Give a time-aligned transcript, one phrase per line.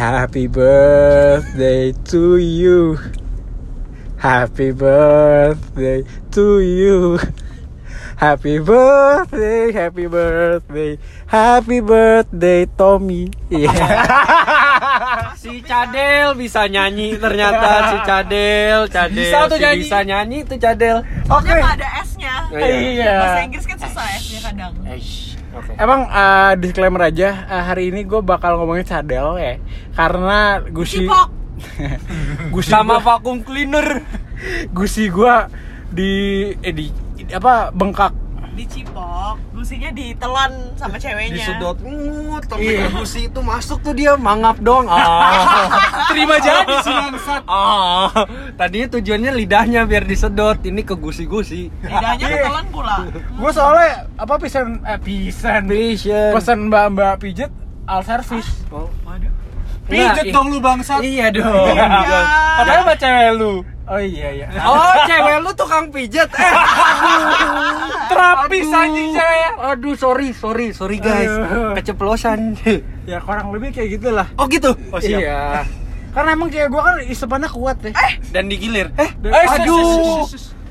[0.00, 2.96] Happy birthday to you.
[4.16, 7.20] Happy birthday to you.
[8.16, 10.96] Happy birthday, happy birthday,
[11.28, 13.28] happy birthday Tommy.
[13.52, 13.76] Iya.
[15.40, 19.80] Si Cadel bisa nyanyi ternyata si Cadel, Cadel Bisa tuh si nyanyi.
[19.84, 21.04] bisa nyanyi tuh Cadel.
[21.28, 21.48] Oke.
[21.48, 22.34] Nggak ada S-nya.
[22.56, 23.16] Iya.
[23.20, 24.72] Bahasa Inggris kan susah S-nya kadang.
[25.60, 25.72] Oke.
[25.76, 29.60] Emang eh, disclaimer aja eh, hari ini gue bakal ngomongin cadel ya
[29.92, 31.04] karena gusi
[32.48, 34.00] gusi Sama gua, vacuum cleaner.
[34.76, 35.34] gusi gue
[35.90, 36.12] di
[36.56, 36.94] eh di-
[37.28, 39.34] apa bengkak Dicipok.
[39.52, 41.36] Gusinya ditelan sama ceweknya.
[41.36, 41.76] Disedot.
[41.80, 42.88] Uh, Iya.
[42.88, 44.84] tapi gusi itu masuk tuh dia mangap dong.
[44.86, 45.70] Ah.
[46.10, 47.42] Terima jadi si bangsat.
[47.46, 48.10] Ah.
[48.54, 50.58] Tadinya tujuannya lidahnya biar disedot.
[50.60, 51.70] Ini ke gusi-gusi.
[51.80, 52.36] Lidahnya Iya.
[52.44, 52.96] ketelan pula.
[53.12, 56.30] gue soalnya apa pisen eh pisen Vision.
[56.32, 57.52] pesen mbak mbak pijet
[57.84, 59.30] al service Oh, waduh.
[59.86, 61.00] Pijet Nah, dong lu bangsat.
[61.00, 61.50] Iya dong.
[61.70, 62.20] Iya.
[62.56, 63.52] Padahal sama cewek lu.
[63.90, 66.30] Oh iya iya Oh, cewek lu tukang pijet.
[66.30, 66.54] Eh.
[68.06, 68.80] Terapis Aduh.
[68.80, 69.50] anjing cewek.
[69.60, 71.28] Aduh, sorry, sorry, sorry guys.
[71.28, 71.74] Aduh.
[71.74, 72.54] Keceplosan.
[73.04, 74.70] ya kurang lebih kayak gitulah Oh gitu.
[75.02, 75.66] iya
[76.10, 77.94] karena emang kayak gue kan isepannya kuat deh
[78.30, 78.90] Dan digilir.
[78.96, 80.26] Eh, Eh, aduh.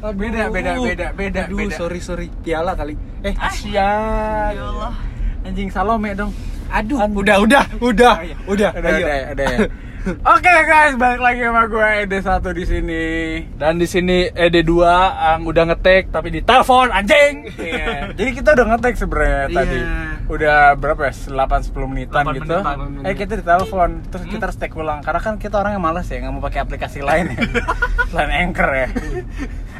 [0.10, 2.28] beda beda beda beda Aduh, beda sorry, sorry.
[2.40, 2.96] Piala kali.
[3.22, 4.94] eh Ya kasihan Allah.
[5.42, 6.32] anjing Salome dong
[6.70, 8.38] Aduh, udah, udah, udah, Oh, iya.
[8.46, 9.02] udah, udah ayo.
[9.02, 9.60] udah udah ya.
[10.00, 13.04] Oke guys, balik lagi sama gue Ede satu di sini.
[13.52, 14.72] Dan di sini ED2
[15.12, 17.52] ang udah ngetek tapi di telepon anjing.
[17.60, 18.16] Iya.
[18.16, 19.58] Jadi kita udah ngetek sebenarnya Iya.
[19.60, 19.80] tadi.
[20.30, 21.14] Udah berapa ya?
[21.36, 21.36] 8
[21.68, 22.48] 10 menitan 8 gitu.
[22.48, 23.04] menitan.
[23.04, 26.24] Eh kita ditelepon, terus kita harus take ulang karena kan kita orang yang malas ya,
[26.24, 27.40] nggak mau pakai aplikasi lain ya.
[28.16, 28.88] Selain Anchor ya.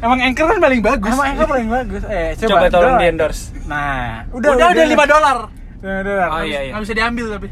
[0.04, 1.12] Emang Anchor kan paling bagus.
[1.16, 2.02] Emang Anchor paling bagus.
[2.04, 3.56] Eh, coba, Coba tolong di endorse.
[3.64, 5.38] Nah, Udah udah 5 dolar.
[5.80, 6.28] Udah, udah.
[6.28, 6.72] Oh iya, iya.
[6.76, 7.48] Nggak bisa diambil tapi.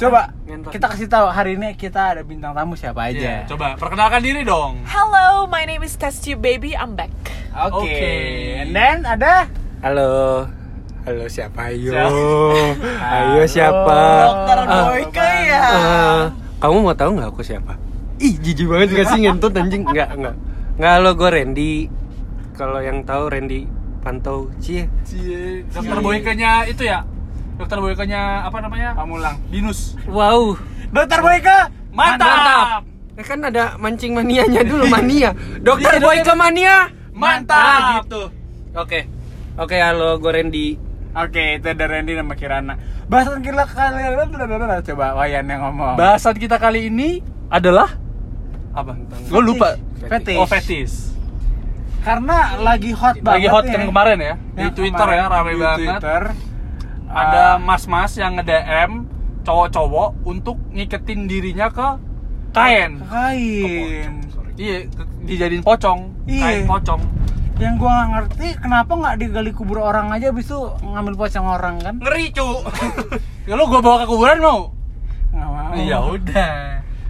[0.00, 0.72] Coba Ngentot.
[0.72, 3.20] kita kasih tahu hari ini kita ada bintang tamu siapa aja.
[3.20, 4.80] Iya, coba perkenalkan diri dong.
[4.88, 6.72] Hello, my name is Test Tube Baby.
[6.72, 7.12] I'm back.
[7.68, 7.84] Oke.
[7.84, 8.08] Oke.
[8.56, 9.44] And then ada
[9.84, 10.48] Halo.
[11.04, 11.68] Halo siapa?
[11.68, 11.92] Ayo.
[13.12, 13.98] Ayo siapa?
[14.24, 15.60] Dokter Ah, Boyke ya.
[15.60, 16.20] ah,
[16.58, 17.76] kamu mau tahu nggak aku siapa?
[18.16, 19.84] Ih, jijik banget gak sih ngentut anjing?
[19.84, 20.36] Enggak, enggak.
[20.76, 21.74] Enggak, halo gue Randy.
[22.52, 23.64] Kalau yang tahu Randy
[24.00, 24.88] Pantau Cie.
[25.04, 27.04] Cie, Dokter Boykenya itu ya.
[27.60, 28.96] Dokter Boykenya apa namanya?
[28.96, 29.36] Pamulang.
[29.52, 29.92] Binus.
[30.08, 30.56] Wow.
[30.88, 31.68] Dokter Boyka.
[31.92, 32.88] Mantap.
[33.20, 35.36] Eh kan ada mancing manianya dulu mania.
[35.68, 36.88] Dokter Iya, Boyke mania.
[37.12, 37.60] Mantap.
[37.60, 38.32] Ah, gitu.
[38.72, 39.04] Oke.
[39.60, 40.68] Oke, halo gue Randy.
[41.12, 42.80] Oke, itu ada Randy sama Kirana.
[43.12, 44.08] Bahasan kita kali
[44.88, 46.00] coba Wayan yang ngomong.
[46.00, 47.20] Bahasan kita kali ini
[47.52, 47.92] adalah
[48.72, 48.96] apa?
[49.28, 49.76] Lo lupa.
[50.00, 50.40] Fetish.
[50.40, 51.12] Oh, fetish.
[52.00, 53.36] Karena lagi hot banget.
[53.36, 54.34] Lagi hot kan kemarin ya.
[54.56, 55.76] Di Twitter kemarin ya rame di banget.
[55.76, 56.22] Twitter.
[57.10, 57.58] Ada Ah.
[57.58, 59.04] mas-mas yang nge-DM
[59.42, 61.88] cowok-cowok untuk ngiketin dirinya ke
[62.50, 63.02] kain.
[63.02, 64.12] kain.
[64.54, 64.86] Iya,
[65.24, 66.12] dijadiin pocong.
[66.24, 66.42] Iya.
[66.44, 67.02] Kain pocong.
[67.56, 71.74] Yang gua nggak ngerti kenapa nggak digali kubur orang aja abis itu ngambil pocong orang
[71.78, 71.94] kan?
[71.98, 72.48] Ngeri, cu.
[73.48, 74.60] Ya lo gua bawa ke kuburan mau?
[75.30, 75.72] Nggak mau.
[75.74, 76.54] Iya udah.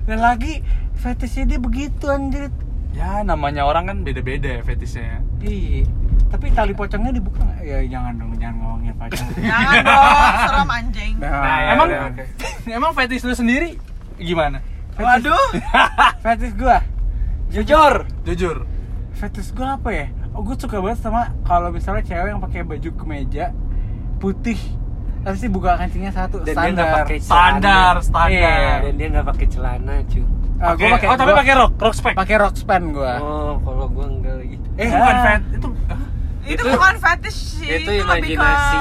[0.06, 0.64] Dan lagi
[0.96, 2.48] fetishnya dia begitu anjir.
[2.90, 5.22] Ya namanya orang kan beda-beda ya fetishnya.
[5.40, 5.86] Iya.
[6.28, 7.60] Tapi tali pocongnya dibuka nggak?
[7.60, 9.28] Ya jangan dong, jangan ngomongin pocong.
[9.50, 11.14] Jangan dong, serem anjing.
[11.18, 12.24] Nah, ya emang udah, oke.
[12.78, 13.68] emang fetish lu sendiri
[14.16, 14.62] gimana?
[14.94, 15.48] Waduh.
[16.24, 16.78] fetish gua,
[17.48, 18.06] Jujur.
[18.22, 18.56] Jujur.
[19.12, 20.06] fetish gua apa ya?
[20.30, 23.50] Oh, gue suka banget sama kalau misalnya cewek yang pakai baju kemeja
[24.16, 24.56] putih,
[25.20, 26.94] tapi sih buka kancingnya satu, Dan dia nggak standar.
[27.02, 28.06] pakai Standar, celana.
[28.06, 28.30] standar.
[28.30, 28.74] Iya.
[28.80, 30.22] Dan dia nggak pakai celana, cu.
[30.62, 30.76] Oke.
[30.78, 32.14] gua pakai oh tapi pakai rok, rok spek.
[32.14, 33.14] pakai rok span gua.
[33.16, 34.56] Oh, kalau gua enggak lagi.
[34.76, 34.92] Eh Ah.
[34.94, 35.68] bukan fet itu.
[36.40, 38.76] Itu, Itu- bukan fetish sih, itu itu, lebih ke imajinasi.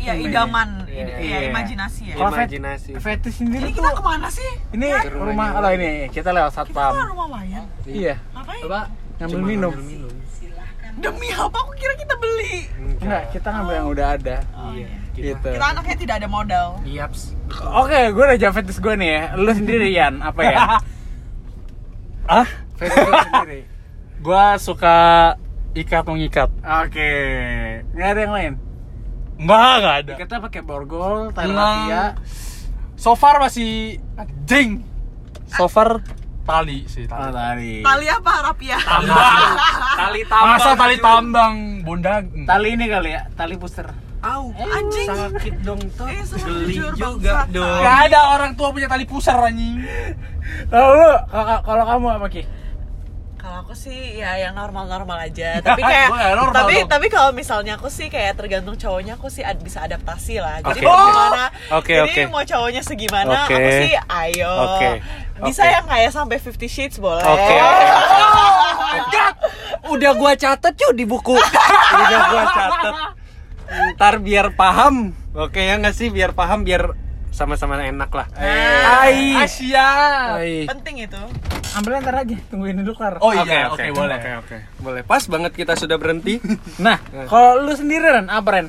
[0.00, 0.94] ya idaman, Iya.
[0.98, 1.36] Id- Iya.
[1.36, 2.14] ya imajinasi ya.
[2.14, 2.90] Kalau fet- Imajinasi.
[2.98, 4.50] fetish sendiri Ini tuh kita ke mana sih?
[4.70, 6.92] ini rumahnya rumah oh ini kita lewat Kita satpam.
[6.92, 7.64] ke rumah Wayan.
[7.84, 8.60] Iya, Ngapain?
[8.60, 8.80] Coba
[9.16, 9.72] ngambil cuma minum.
[9.72, 10.12] ngambil minum.
[10.96, 11.56] Demi apa?
[11.58, 12.56] Aku kira kita beli.
[12.96, 14.36] Enggak, kita ngambil yang udah ada.
[14.72, 14.88] Iya.
[15.14, 15.48] Gitu.
[15.48, 16.66] Kita anaknya tidak ada modal.
[16.82, 17.36] Yaps.
[17.76, 19.22] Oke, gue udah jawab fetish gue nih ya.
[19.36, 20.56] Lu sendiri Yan, apa ya?
[22.28, 23.60] ah, sendiri.
[24.24, 24.96] gua suka
[25.76, 26.50] ikat mengikat.
[26.60, 27.10] Oke,
[27.92, 28.52] nggak ada yang lain.
[29.36, 30.12] Enggak, enggak ada.
[30.16, 31.52] Kita pakai borgol, tali.
[32.96, 34.00] So far masih
[34.48, 34.80] jing.
[35.52, 36.00] So far
[36.46, 37.34] tali sih Oh, tali.
[37.34, 37.72] tali.
[37.82, 38.78] Tali apa rapia?
[38.80, 39.52] Tambang.
[40.00, 40.56] Tali tambang.
[40.56, 42.24] Masa tali tambang bondag.
[42.46, 44.05] Tali ini kali ya, tali puser.
[44.18, 45.06] Au, Anjing.
[45.06, 46.06] sakit dong tuh.
[46.06, 47.46] Eh, Geli juga bangsat.
[47.50, 47.80] dong.
[47.80, 49.84] Gak ada orang tua punya tali pusar anjing.
[50.66, 51.10] Kalau lu,
[51.62, 52.42] kalau kamu apa Ki?
[53.36, 55.58] Kalau aku sih ya yang normal-normal aja.
[55.62, 56.88] Tapi kayak nggak normal tapi dong.
[56.88, 60.58] tapi kalau misalnya aku sih kayak tergantung cowoknya aku sih ad- bisa adaptasi lah.
[60.64, 60.88] Jadi Oke.
[60.88, 61.44] mau gimana?
[61.70, 62.22] Oke, jadi oke.
[62.26, 63.46] mau cowoknya segimana?
[63.46, 63.54] Oke.
[63.54, 64.52] Aku sih ayo.
[64.74, 64.88] Oke,
[65.44, 65.70] Bisa oke.
[65.70, 67.22] yang kayak sampai 50 sheets boleh.
[67.22, 67.86] Oke, oke.
[69.94, 71.38] Udah gua catet cuy di buku.
[71.94, 72.94] Udah gua catet.
[73.96, 75.12] Ntar biar paham.
[75.36, 76.96] Oke ya nggak sih biar paham biar
[77.34, 78.26] sama-sama enak lah.
[78.32, 79.88] Hai Asia
[80.40, 80.64] Hai.
[80.64, 81.22] Penting itu.
[81.76, 83.20] Ambil ntar aja, tungguin dulu kelar.
[83.20, 84.56] Oh iya oke boleh Oke, oke.
[84.80, 85.02] Boleh.
[85.04, 86.40] Pas banget kita sudah berhenti.
[86.84, 86.96] Nah,
[87.28, 88.66] kalau lu sendiri Ren, apa Ren?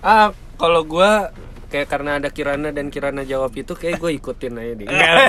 [0.00, 1.28] ah, kalau gua
[1.68, 4.86] kayak karena ada Kirana dan Kirana jawab itu kayak gue ikutin aja deh.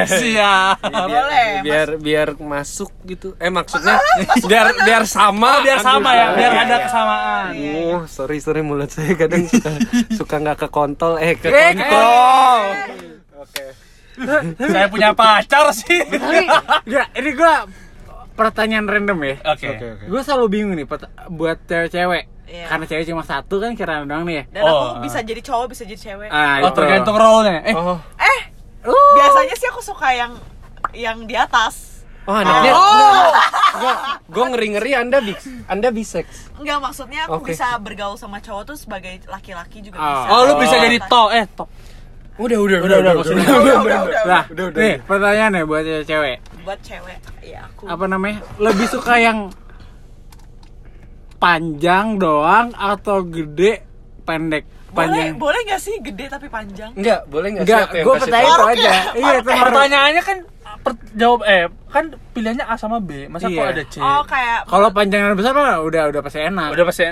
[0.08, 3.36] Siap biar, Boleh, biar biar masuk gitu.
[3.38, 4.00] Eh maksudnya
[4.44, 5.60] biar biar sama.
[5.62, 7.52] biar sama ya biar ada kesamaan
[7.92, 9.72] Oh, sorry sorry mulut saya kadang suka
[10.20, 12.60] suka nggak ke kontol eh ke kontol.
[13.40, 13.66] Oke.
[14.60, 16.04] saya punya pacar sih
[16.84, 17.64] enggak, ini gua
[18.36, 19.36] pertanyaan random ya.
[19.44, 19.68] oke
[20.08, 20.88] Gue selalu bingung nih
[21.30, 22.39] buat cewek-cewek.
[22.50, 22.66] Iya.
[22.66, 24.44] Karena cewek cuma satu kan kira doang nih ya.
[24.50, 24.74] Dan Oh.
[24.92, 26.30] aku bisa jadi cowok, bisa jadi cewek.
[26.30, 26.76] Ah, oh itu.
[26.76, 28.42] tergantung role nya eh Oh, Eh,
[28.82, 29.12] Uh.
[29.14, 30.34] biasanya sih aku suka yang
[30.92, 32.02] yang di atas.
[32.26, 32.74] oh anaknya.
[32.74, 33.30] Oh.
[34.34, 36.50] Gue ngeri ngeri Anda bis, Anda bisex.
[36.56, 37.54] Enggak maksudnya aku Oke.
[37.54, 40.06] bisa bergaul sama cowok tuh sebagai laki-laki juga Oh.
[40.06, 40.26] bisa.
[40.28, 40.82] oh lu bisa Oh.
[40.84, 41.70] jadi to eh top
[42.40, 44.22] Udah udah udah udah maksudnya Udah, udah, udah.
[44.24, 46.38] Nah, Udah, udah, nih pertanyaannya buat cewek.
[46.64, 47.84] Buat cewek, ya aku.
[47.84, 48.40] Apa namanya?
[48.56, 49.52] Lebih suka yang
[51.40, 53.82] panjang doang atau gede
[54.22, 54.64] pendek?
[54.90, 55.38] Boleh, Panjang.
[55.38, 56.90] boleh nggak sih gede tapi panjang?
[56.94, 58.90] Enggak, boleh enggak Enggak, yang gue pertanyaan itu aja.
[58.90, 59.02] ya?
[59.14, 60.38] Iya, itu pertanyaannya kan
[60.80, 63.70] per- jawab eh kan pilihannya A sama B masa kok Iya.
[63.70, 66.68] ada C Oh kayak Kalau panjang dan besar mah udah udah pasti enak.
[66.72, 67.06] udah pasti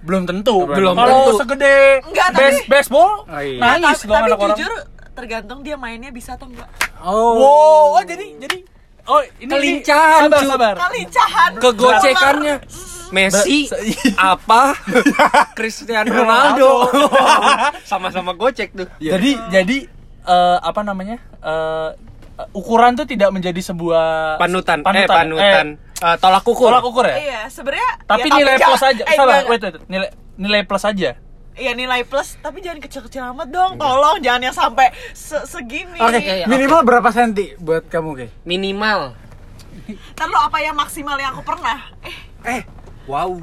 [0.00, 1.32] belum tentu Belum kalau tentu.
[1.38, 3.60] segede Enggak, tapi- base baseball Oh, iya.
[3.60, 4.72] nangis tapi, tapi orang jujur
[5.10, 6.68] tergantung dia mainnya bisa atau enggak.
[6.98, 7.36] Oh.
[7.36, 7.52] wow
[7.92, 8.56] oh, jadi jadi
[9.04, 11.50] oh ini Kelincahan, sabar sabar Kelincahan.
[11.58, 12.56] Kegocekannya
[13.10, 13.68] Messi
[14.32, 14.74] apa
[15.52, 16.88] Cristiano Ronaldo.
[17.90, 18.88] Sama-sama gocek tuh.
[18.98, 19.76] Jadi jadi
[20.24, 21.90] eh, apa namanya Eh,
[22.52, 25.02] ukuran tuh tidak menjadi sebuah panutan, panutan.
[25.02, 25.66] eh panutan.
[25.96, 26.68] Eh, tolak Eh, ukur.
[26.68, 27.16] tolak ukur ya?
[27.16, 29.02] Iya, sebenarnya tapi ya, nilai jangan- plus aja.
[29.04, 31.10] Eh, salah wait, wait nilai nilai plus aja.
[31.54, 33.74] Iya nilai plus, tapi jangan kecil-kecil amat dong.
[33.76, 35.98] Tolong jangan yang sampai se- segini.
[35.98, 38.26] Oke, Iya, iya, minimal berapa senti buat kamu, Ki?
[38.44, 39.18] minimal.
[40.12, 41.90] Ntar lo apa yang maksimal yang aku pernah?
[42.00, 42.14] Eh,
[42.44, 42.60] eh
[43.08, 43.32] wow.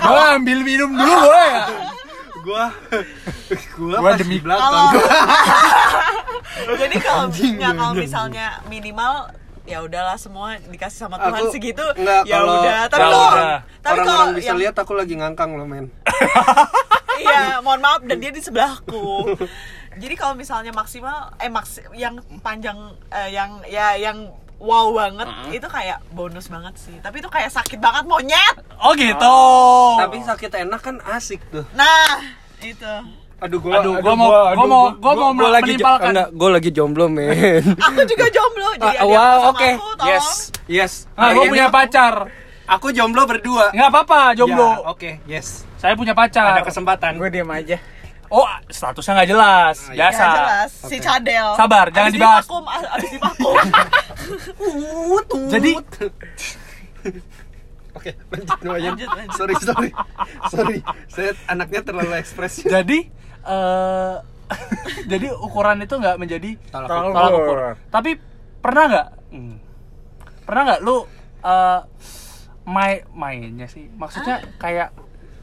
[0.00, 1.64] Gua ambil minum dulu boleh ya
[2.44, 2.64] gua
[3.80, 4.92] gua, Gua demi kalau
[6.80, 9.32] jadi kalau nggak kalau misalnya minimal
[9.64, 12.80] ya udahlah semua dikasih sama Tuhan Aku- segitu enggak, ya kalau- udah.
[12.84, 13.40] Tapi kalau tapi
[13.80, 15.88] kalau orang-orang bisa yang- lihat aku lagi ngangkang loh men.
[17.14, 19.32] Iya mohon maaf dan dia di sebelahku.
[19.96, 22.76] Jadi kalau misalnya maksimal eh maks yang panjang
[23.08, 26.96] eh, yang ya yang wow banget itu kayak bonus banget sih.
[27.00, 28.56] Tapi itu kayak sakit banget monyet!
[28.80, 29.38] Oh gitu.
[30.00, 31.64] Tapi sakit enak kan asik tuh.
[31.72, 32.20] Nah
[32.60, 32.94] itu.
[33.42, 37.10] Aduh gua aduh gua mau gua mau gua mau gua lagi enggak gua lagi jomblo
[37.10, 37.60] men.
[37.92, 40.08] Aku juga jomblo jadi Ah, ada wow yang sama oke aku, tolong.
[40.08, 40.26] yes
[40.64, 40.92] yes.
[41.12, 42.14] Ah gua Ini punya pacar.
[42.64, 43.68] Aku jomblo berdua.
[43.76, 44.64] Nggak apa-apa jomblo.
[44.64, 45.68] Ya, oke yes.
[45.76, 46.56] Saya punya pacar.
[46.56, 47.20] Ada kesempatan.
[47.20, 47.76] Gue diam aja.
[48.26, 49.96] Oh statusnya nggak jelas Ah, iya.
[49.98, 52.42] biasa Ya, jelas si cadel Sabar, jangan Abis dibahas.
[52.42, 53.54] divakum, a- abis divakum
[55.52, 55.70] jadi
[57.94, 58.90] Oke, lanjut Noyan.
[58.92, 59.34] Lanjut, lanjut.
[59.34, 59.90] Sorry, sorry.
[60.48, 62.66] Sorry, saya anaknya terlalu ekspresif.
[62.66, 63.06] jadi
[63.40, 64.14] eh
[65.10, 67.12] jadi ukuran itu nggak menjadi Tolak ukur.
[67.12, 67.58] tolak ukur.
[67.88, 68.10] Tapi
[68.58, 69.08] pernah nggak?
[69.30, 69.56] Hmm.
[70.42, 70.96] Pernah nggak lu
[71.40, 71.80] eh
[72.64, 73.86] main mainnya sih?
[73.90, 74.90] Maksudnya kayak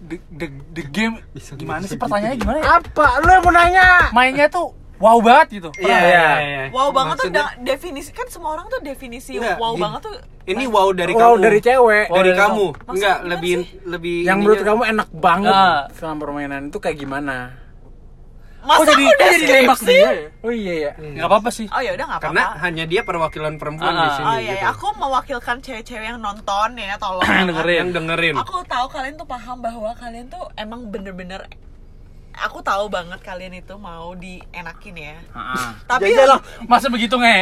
[0.02, 2.66] the, the, the game Bisa gimana gitu, sih pertanyaannya gimana ya?
[2.78, 3.06] Apa?
[3.20, 3.88] Lu yang mau nanya?
[4.12, 5.70] Mainnya tuh wow banget gitu.
[5.76, 6.38] Iya, iya, nggak?
[6.40, 6.64] iya.
[6.70, 9.82] wow banget tuh da- definisi kan semua orang tuh definisi Enggak, wow gini.
[9.82, 11.36] banget tuh Ini wow dari Wow, kamu.
[11.40, 12.06] dari cewek.
[12.08, 12.66] Wow, dari dari kamu.
[12.72, 12.92] kamu.
[12.92, 13.68] Enggak, lebih sih?
[13.84, 15.82] lebih Yang menurut kamu enak banget Nah.
[15.92, 17.36] selama permainan itu kayak gimana?
[18.62, 20.10] Masa Kok jadi aku udah kok jadi nembak dia ya?
[20.40, 20.92] Oh iya ya.
[20.96, 21.68] Nggak apa-apa sih.
[21.68, 24.12] oh ya udah nggak karena apa-apa hanya dia perwakilan perempuan Ah, di ah.
[24.12, 24.54] sini oh iya, gitu.
[24.56, 24.68] iya.
[24.70, 27.78] aku mewakilkan cewek-cewek yang nonton ya tolong Yang dengerin.
[27.80, 28.36] yang dengerin.
[28.38, 31.42] aku tahu kalian tuh paham bahwa kalian tuh emang bener-bener
[32.34, 35.68] aku tahu banget kalian itu mau dienakin ya Heeh.
[35.84, 37.38] tapi Ya iyalah, masa begitu nggak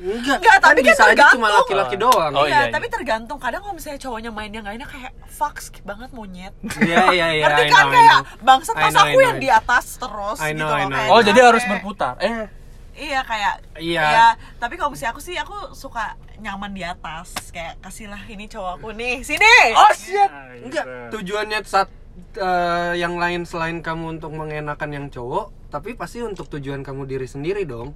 [0.00, 1.34] Enggak, Enggak, tapi kan bisa aja tergantung.
[1.36, 2.32] cuma laki-laki doang.
[2.32, 2.94] Oh, iya, iya, tapi iya.
[2.96, 7.26] tergantung kadang kalau misalnya cowoknya mainnya nggak enak kayak fuck skip banget monyet Iya, iya,
[7.30, 7.44] iya.
[7.44, 10.88] ngerti kan kayak bangsat pas aku yang di atas terus I know, gitu I loh
[10.88, 10.96] know.
[10.96, 12.14] kayak Oh, jadi harus berputar.
[12.16, 12.48] Eh,
[12.96, 14.00] iya kayak Iya.
[14.02, 14.26] ya,
[14.56, 18.96] tapi kalau misalnya aku sih aku suka nyaman di atas kayak kasihlah ini cowok aku
[18.96, 20.30] nih sini oh shit.
[20.64, 21.92] Enggak, tujuannya saat
[22.32, 27.28] eh, yang lain selain kamu untuk mengenakan yang cowok, tapi pasti untuk tujuan kamu diri
[27.28, 27.92] sendiri dong.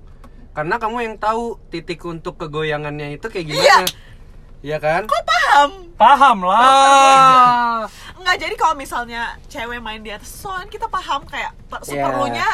[0.54, 3.84] Karena kamu yang tahu titik untuk kegoyangannya itu kayak gimana
[4.60, 7.84] Iya kan kok paham Paham lah.
[8.16, 11.78] Enggak, jadi kalau misalnya cewek main di atas soalnya kita paham kayak Iya.
[11.84, 12.48] seperlunya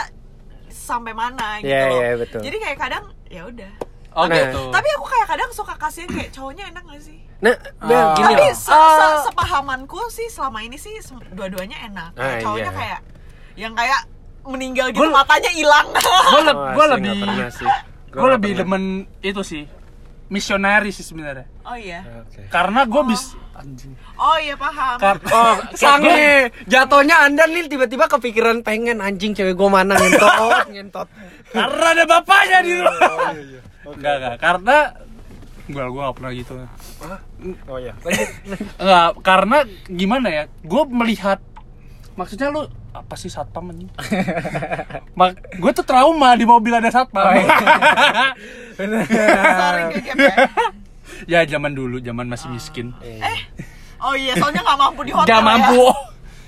[0.69, 1.97] sampai mana gitu Iya, loh.
[1.97, 2.41] iya, betul.
[2.43, 3.73] Jadi kayak kadang ya udah.
[4.13, 4.35] Oh Nah.
[4.35, 4.61] gitu.
[4.69, 7.19] Tapi aku kayak kadang suka kasihan kayak cowoknya enak gak sih?
[7.39, 8.13] nah Bel, Ah.
[8.13, 10.93] gini Tapi loh se- se- sepahamanku sih selama ini sih
[11.31, 12.11] dua-duanya enak.
[12.13, 12.77] Kayak Ah, cowoknya iya.
[12.77, 13.01] kayak
[13.57, 14.01] yang kayak
[14.43, 15.87] meninggal gitu Gua- matanya hilang.
[15.95, 17.19] gue le Oh, lebih
[18.11, 18.83] nggak gue nggak lebih demen
[19.21, 19.65] itu sih
[20.27, 22.03] misioneri sih sebenarnya oh iya.
[22.23, 22.47] Oke.
[22.47, 24.97] karena gue bis anjing Oh iya paham.
[24.97, 26.49] Kar- Oh, sange.
[26.65, 31.09] Jatuhnya Anda nih tiba-tiba kepikiran pengen anjing cewek gue mana ngentot, ngentot.
[31.51, 34.77] karena ada bapaknya di Oh, rumah iya, enggak enggak karena
[35.67, 36.53] gue gue gak pernah gitu
[37.65, 37.93] Oh ya.
[37.99, 38.29] Lanjut.
[38.77, 41.39] enggak karena gimana ya gue melihat
[42.21, 42.63] maksudnya lu
[42.93, 43.89] apa sih satpam anjing
[45.19, 47.49] Mak gue tuh trauma di mobil ada satpam Oh, iya.
[49.57, 50.35] Sorry gegep ya.
[51.27, 52.93] ya zaman dulu zaman masih miskin
[53.99, 55.27] Oh iya, soalnya nggak mampu di hotel.
[55.27, 55.45] gak ya.
[55.45, 55.85] mampu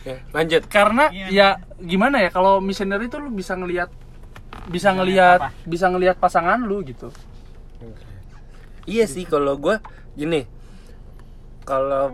[0.03, 0.63] Ya, lanjut.
[0.67, 1.27] karena Iya.
[1.31, 1.49] ya
[1.79, 3.87] gimana ya kalau missionary itu lu bisa ngelihat
[4.67, 7.09] bisa ngelihat bisa ngelihat pasangan lu gitu
[8.83, 9.79] Iya sih kalau gue
[10.13, 10.43] gini.
[11.63, 12.11] Kalau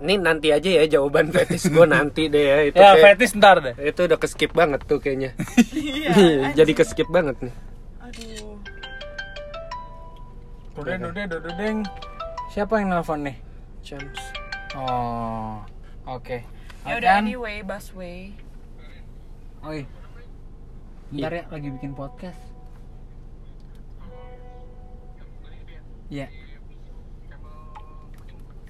[0.00, 3.56] ini nanti aja ya jawaban fetis gue nanti deh ya itu ya kayak- fetis ntar
[3.60, 5.30] deh itu udah keskip banget tuh kayaknya.
[5.70, 6.56] Iya.
[6.56, 7.54] Jadi keskip banget nih.
[8.00, 8.56] Aduh.
[10.74, 11.76] Dodeng, dodeng, dodeng.
[12.50, 13.36] Siapa yang nelfon nih?
[13.80, 14.22] Chance.
[14.74, 15.60] Oh,
[16.04, 16.40] oke.
[16.82, 18.32] Ya udah anyway, busway.
[19.60, 19.84] Oi.
[21.10, 22.40] Bentar ya, lagi bikin podcast.
[26.08, 26.26] Iya.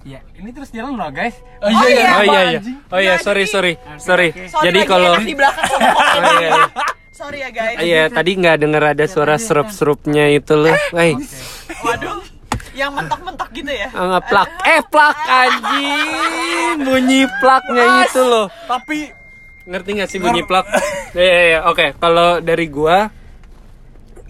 [0.00, 1.36] Iya, ini terus jalan loh guys.
[1.60, 2.10] Oh, iya, iya.
[2.10, 2.60] Oh iya iya.
[2.88, 3.72] Oh iya, Nah, sorry jadi- sorry.
[3.98, 4.28] Sorry.
[4.48, 6.52] Sorry Jadi kalau di belakang sama Oh, iya, iya.
[7.10, 7.76] Sorry ya guys.
[7.78, 10.72] Iya, tadi nggak dengar ada suara serup-serupnya itu loh.
[10.90, 11.20] Woi,
[11.82, 12.24] Waduh.
[12.72, 13.88] Yang mentok-mentok gitu ya.
[13.90, 14.48] nggak plak.
[14.64, 16.76] Eh, plak anjing.
[16.80, 18.46] Bunyi plaknya itu loh.
[18.64, 19.12] tapi
[19.62, 20.64] Ngerti nggak sih bunyi plak?
[21.12, 21.58] Iya, iya, iya.
[21.62, 23.12] Oke, kalau dari gua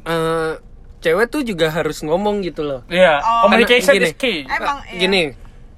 [0.03, 0.53] eh
[0.99, 2.81] cewek tuh juga harus ngomong gitu loh.
[2.87, 3.47] ya Oh.
[3.47, 4.07] communication Gini.
[4.07, 4.99] is key Emang iya.
[4.99, 5.23] Gini,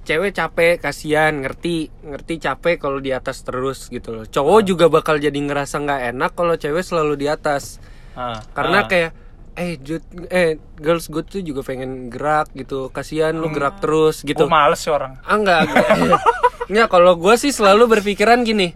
[0.02, 4.24] cewek capek, kasihan, ngerti, ngerti capek kalau di atas terus gitu loh.
[4.26, 7.78] Cowok juga bakal jadi ngerasa nggak enak kalau cewek selalu di atas.
[8.18, 8.88] Ah, Karena ah.
[8.90, 9.12] kayak
[9.52, 10.00] eh Jud,
[10.32, 12.90] eh girls good tuh juga pengen gerak gitu.
[12.90, 14.48] Kasihan lu gerak terus gitu.
[14.48, 15.88] Gua males sih orang Ah enggak, enggak.
[16.72, 18.74] Enggak, kalau gue sih selalu berpikiran gini.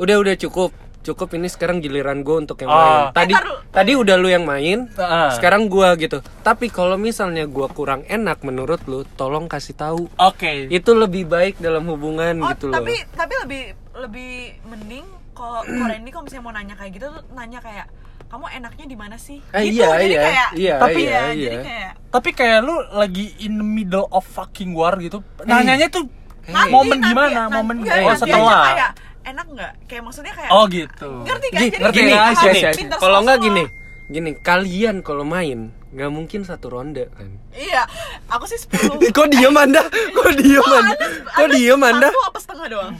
[0.00, 0.72] Udah udah cukup.
[1.06, 2.76] Cukup ini sekarang giliran gue untuk yang Ah.
[2.76, 3.02] main.
[3.14, 3.58] Tadi Eh, taruh.
[3.70, 4.90] tadi udah lu yang main.
[4.96, 5.30] Ah.
[5.30, 6.18] Sekarang gua gitu.
[6.40, 10.10] Tapi kalau misalnya gua kurang enak menurut lu, tolong kasih tahu.
[10.12, 12.74] oke Itu lebih baik dalam hubungan Oh, gitu loh.
[12.76, 13.62] tapi tapi lebih
[13.96, 14.32] lebih
[14.66, 17.86] mending kalau kalau Randy kalau misalnya mau nanya kayak gitu tuh nanya kayak
[18.26, 19.38] kamu enaknya di mana sih?
[19.48, 19.78] Ah, gitu.
[19.78, 21.44] iya, jadi iya, kayak iya, tapi iya, ya, iya.
[21.46, 26.10] jadi kayak tapi kayak lu lagi in the middle of fucking war gitu nanyanya tuh
[26.44, 28.90] nanti, momen nanti, gimana nanti, momen oh nanti aja setelah kayak
[29.26, 29.72] enak nggak?
[29.84, 31.60] Kayak maksudnya kayak oh gitu ngerti kan?
[31.60, 32.78] Jadi ngerti harus gini.
[32.78, 33.64] pinter Kalau nggak gini,
[34.06, 37.26] gini, kalian kalau main nggak mungkin satu ronde kan.
[37.50, 37.82] Iya,
[38.28, 39.82] aku sih 10 Kok diem anda?
[39.88, 40.94] Kok diem anda?
[41.32, 42.08] Kok diem anda?
[42.08, 42.94] Satu apa setengah doang?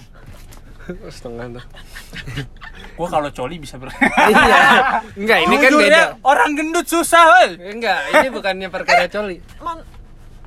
[1.10, 1.62] Setengah anda.
[2.94, 3.90] gua kalau coli bisa ber
[4.32, 4.58] Iya.
[5.12, 5.92] Enggak, ini kan Jujur beda.
[5.92, 7.48] ya, orang gendut susah woi.
[7.60, 9.42] Enggak, ini bukannya perkara coli.
[9.58, 9.82] Man,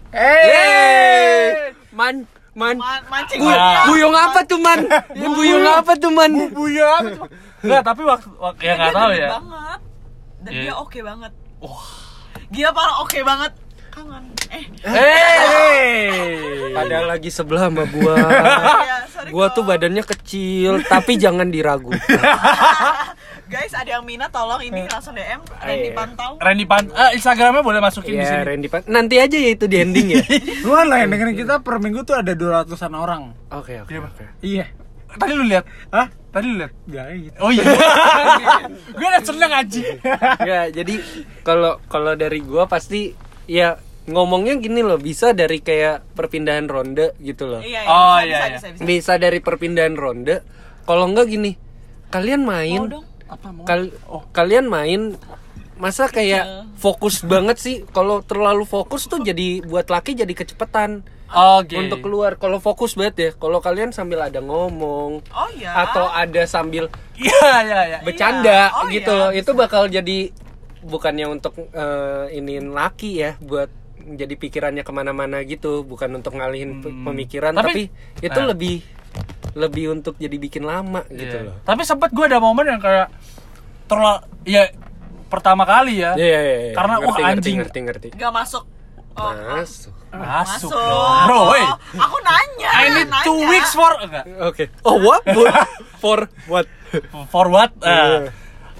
[0.09, 2.75] Eh, man, man.
[2.75, 3.81] man mancing Bu- mania.
[3.85, 4.79] buyung apa tuh man?
[5.11, 6.31] buyung apa tuh man?
[6.49, 6.91] buya
[7.59, 9.29] Enggak, tapi waktu, waktu ya nggak dia tahu ya.
[9.33, 9.79] banget.
[10.39, 10.61] Dan Iya.
[10.61, 11.31] dia oke banget.
[12.49, 13.51] Gila parah oke banget.
[13.89, 14.23] Kangen.
[14.47, 16.07] Eh, Hei.
[16.71, 18.15] Ada lagi sebelah sama gua.
[18.15, 21.91] ya, sorry Gua tuh badannya kecil, tapi jangan diragu.
[23.49, 25.97] Guys, ada yang minat tolong ini langsung DM Randy Iya.
[25.97, 26.37] Pantau.
[26.37, 28.45] Randy Pan, eh, Instagramnya boleh masukin di Ya, sini.
[28.45, 28.85] Randy Pan.
[28.85, 30.21] Nanti aja ya itu di ending ya.
[30.65, 33.33] Luan lah yang dengerin kita per minggu tuh ada 200-an orang.
[33.49, 34.25] Oke, oke, oke.
[34.39, 34.69] Iya.
[35.09, 35.65] Tadi lu lihat?
[35.89, 36.13] Hah?
[36.29, 36.73] Tadi lu lihat?
[36.85, 37.37] Gak gitu.
[37.41, 37.63] Oh iya.
[38.93, 39.81] gue udah seneng aja.
[40.45, 40.95] Ya, jadi
[41.41, 43.17] kalau kalau dari gua pasti
[43.49, 47.65] ya ngomongnya gini loh, bisa dari kayak perpindahan ronde gitu loh.
[47.65, 48.53] Iya, iya, Oh, bisa, iya, bisa, iya.
[48.53, 48.81] bisa, bisa.
[48.85, 50.45] Bisa dari perpindahan ronde.
[50.85, 51.57] Kalau enggak gini,
[52.07, 53.05] kalian main Mau dong.
[53.29, 53.63] Apa mau?
[53.63, 53.93] Kal-
[54.31, 55.13] kalian main
[55.75, 56.43] masa kayak
[56.75, 61.77] fokus banget sih kalau terlalu fokus tuh jadi buat laki jadi kecepetan Oke.
[61.77, 65.71] untuk keluar kalau fokus banget ya kalau kalian sambil ada ngomong Oh iya.
[65.79, 67.97] atau ada sambil Iya, iya, iya.
[68.01, 70.35] bercanda Oh, gitu iya, loh itu bakal jadi
[70.81, 73.71] bukannya untuk eh, iniin laki ya buat
[74.01, 78.47] jadi pikirannya ke mana-mana gitu bukan untuk ngalihin pe- pemikiran tapi, Tapi- itu nah.
[78.51, 78.75] lebih
[79.51, 81.47] lebih untuk jadi bikin lama gitu Iya.
[81.49, 83.09] loh Tapi sempat gue ada momen yang kayak
[83.85, 84.69] terlalu ya
[85.25, 86.13] pertama kali ya.
[86.13, 86.73] Iya, iya, iya.
[86.73, 87.55] Karena, wah, ngerti, ngerti, anjing.
[87.61, 88.07] ngerti, ngerti.
[88.13, 88.63] Gak masuk.
[89.13, 89.93] Oh, Masuk.
[90.09, 90.71] Masuk, masuk.
[90.73, 91.25] dong.
[91.27, 91.63] Bro, woi.
[91.93, 92.69] Aku nanya.
[92.71, 93.25] I need nanya.
[93.25, 94.25] two weeks for enggak.
[94.41, 94.73] Oke.
[94.81, 95.21] Oh, what?
[95.23, 95.53] For-
[95.99, 96.65] For what?
[97.29, 97.71] For what?
[97.77, 97.93] Iya.
[97.93, 98.21] Ah.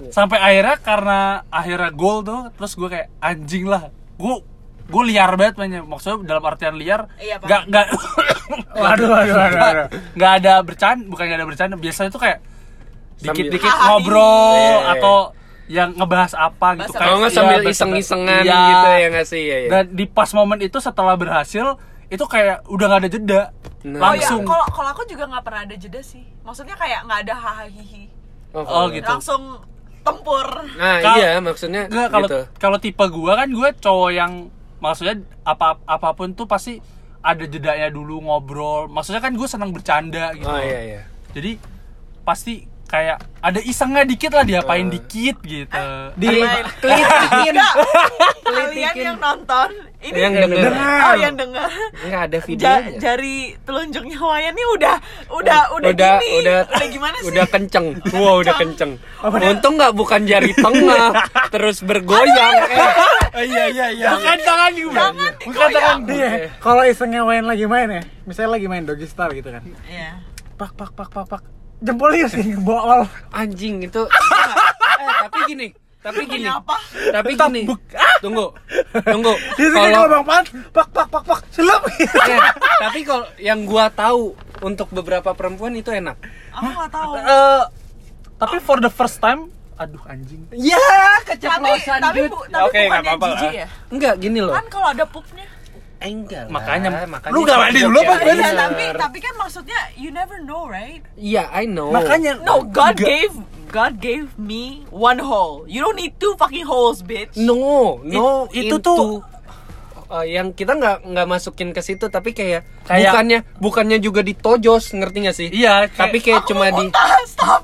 [0.08, 3.92] sampai akhirnya karena akhirnya gol tuh, terus gue kayak anjing lah.
[4.16, 4.40] Gue
[4.90, 5.80] gue liar banget mainnya.
[5.80, 7.06] Maksudnya dalam artian liar.
[7.16, 7.46] Iya, Pak.
[7.46, 7.86] Gak gak.
[8.72, 9.86] Waduh, waduh, waduh.
[10.12, 11.74] Nggak ada bercanda, bukan nggak ada bercanda.
[11.74, 12.38] Biasanya tuh kayak
[13.20, 14.92] dikit-dikit ngobrol iya, iya.
[14.96, 15.16] atau
[15.70, 18.58] yang ngebahas apa gitu Bahasa kayak Kalau nggak iya, sambil bahasa- iseng-isengan iya.
[18.66, 19.40] gitu ya nggak sih?
[19.40, 19.68] Iya, iya.
[19.70, 21.66] Dan di pas momen itu setelah berhasil
[22.08, 23.42] itu kayak udah nggak ada jeda.
[23.86, 24.00] Nah.
[24.02, 24.42] Oh iya, langsung.
[24.42, 26.24] kalau kalau aku juga nggak pernah ada jeda sih.
[26.42, 28.02] Maksudnya kayak nggak ada hahaha.
[28.50, 29.06] Oh, Oh, kalau- gitu.
[29.06, 29.42] Langsung
[30.00, 30.48] tempur.
[30.74, 32.40] Nah, Kal- iya maksudnya Nggak, kalau gitu.
[32.56, 34.32] kalau tipe gua kan gue cowok yang
[34.80, 36.80] maksudnya apa apa pun tuh pasti
[37.20, 38.88] ada jedanya dulu ngobrol.
[38.88, 40.48] Maksudnya kan gue senang bercanda gitu.
[40.48, 41.02] Oh iya iya.
[41.30, 41.60] Jadi
[42.24, 44.92] pasti kayak ada isengnya dikit lah diapain Eh.
[44.98, 45.84] dikit gitu.
[46.18, 47.54] Di kelitikin.
[48.42, 49.04] Kelitikin.
[49.14, 49.68] yang nonton,
[50.00, 50.72] ini Yang denger.
[50.72, 51.68] Oh, yang denger.
[52.00, 52.98] Enggak ada Ja- videonya.
[52.98, 54.96] jari telunjuknya Wayan ini udah
[55.30, 56.40] udah udah, udah gini.
[56.40, 57.28] udah udah gimana sih?
[57.28, 57.86] Udah kenceng.
[58.10, 58.92] Wow, udah kenceng.
[59.20, 61.12] Untung nggak bukan jari tengah
[61.48, 62.54] terus bergoyang.
[62.66, 62.88] Eh,
[63.30, 64.08] Oh, iya iya iya.
[64.10, 64.90] Bukan tangan gue.
[64.90, 66.30] Jangan Bukan tangan dia.
[66.58, 69.62] Kalau isengnya main lagi main ya, misalnya lagi main doggy style gitu kan.
[69.86, 70.18] Iya.
[70.56, 71.42] Pak pak pak pak pak.
[71.78, 73.06] Jempolnya sih bool.
[73.30, 74.02] anjing itu.
[75.00, 75.68] eh, tapi gini.
[76.00, 76.48] Tapi gini.
[76.48, 76.76] Kenapa?
[77.12, 77.62] Tapi gini.
[78.18, 78.46] Tunggu.
[79.02, 79.32] Tunggu.
[79.52, 80.42] Sini Kalau bang pan,
[80.72, 81.82] pak pak pak pak, selup.
[81.92, 82.40] Eh,
[82.80, 86.16] tapi kalau yang gua tahu untuk beberapa perempuan itu enak.
[86.50, 87.10] Aku nggak tahu.
[87.16, 87.62] Eh,
[88.34, 90.40] tapi for the first time, aduh anjing.
[90.52, 90.80] Ya,
[91.22, 91.44] tapi
[91.84, 93.32] tapi bu, tapi Oke, nggak bukannya apa-apa lah.
[93.36, 93.66] jijik ya?
[93.90, 94.52] Enggak gini loh.
[94.52, 95.44] Kan kalau ada pupnya.
[96.00, 98.32] Eh, enggak lah, Makanya- makanya lu nggak mandi dulu apa, Iya?
[98.32, 101.04] Iya, tapi tapi kan maksudnya you never know, right?
[101.12, 101.92] Iya, I know.
[101.92, 103.36] Makanya No, God gave
[103.70, 105.62] God gave me one hole.
[105.64, 107.34] You don't need two fucking holes, bitch.
[107.34, 107.54] No,
[108.00, 109.22] no, It- itu into- tuh-
[110.08, 114.90] uh, yang kita nggak nggak masukin ke situ tapi kayak, Kayak- bukannya bukannya juga ditojos
[114.90, 115.48] ngerti gak sih?
[115.48, 116.86] Iya, kayak- Tapi kayak Aku cuma di
[117.24, 117.62] stop.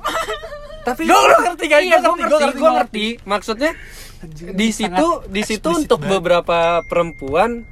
[0.84, 1.80] tapi lu ngerti kan?
[1.82, 3.26] Iya, Gua gua ngerti, ngerti, gua gua ngerti, ngerti.
[3.26, 3.72] Maksudnya
[4.54, 6.12] di situ di situ untuk banget.
[6.12, 7.66] beberapa perempuan